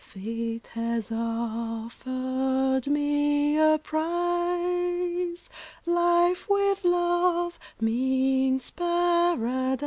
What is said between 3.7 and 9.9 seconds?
prize, Life with love means Paradise.